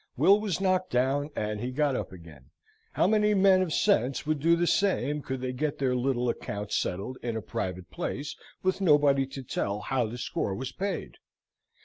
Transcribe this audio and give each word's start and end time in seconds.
Will 0.17 0.39
was 0.41 0.59
knocked 0.59 0.89
down, 0.89 1.29
and 1.35 1.59
he 1.61 1.69
got 1.69 1.95
up 1.95 2.11
again. 2.11 2.45
How 2.93 3.05
many 3.05 3.35
men 3.35 3.61
of 3.61 3.71
sense 3.71 4.25
would 4.25 4.39
do 4.39 4.55
the 4.55 4.65
same, 4.65 5.21
could 5.21 5.41
they 5.41 5.53
get 5.53 5.77
their 5.77 5.95
little 5.95 6.27
account 6.27 6.71
settled 6.71 7.19
in 7.21 7.37
a 7.37 7.41
private 7.43 7.91
place, 7.91 8.35
with 8.63 8.81
nobody 8.81 9.27
to 9.27 9.43
tell 9.43 9.79
how 9.79 10.07
the 10.07 10.17
score 10.17 10.55
was 10.55 10.71
paid! 10.71 11.17